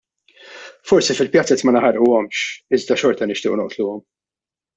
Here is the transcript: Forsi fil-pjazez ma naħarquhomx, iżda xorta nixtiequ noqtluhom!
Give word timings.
Forsi 0.91 1.15
fil-pjazez 1.19 1.63
ma 1.67 1.73
naħarquhomx, 1.75 2.41
iżda 2.79 2.99
xorta 3.03 3.29
nixtiequ 3.33 3.61
noqtluhom! 3.61 4.03